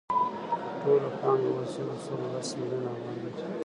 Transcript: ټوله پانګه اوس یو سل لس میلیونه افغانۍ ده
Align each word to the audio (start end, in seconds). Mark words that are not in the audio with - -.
ټوله 0.81 1.09
پانګه 1.19 1.49
اوس 1.55 1.73
یو 1.79 1.89
سل 2.05 2.21
لس 2.33 2.49
میلیونه 2.59 2.89
افغانۍ 2.93 3.29
ده 3.35 3.45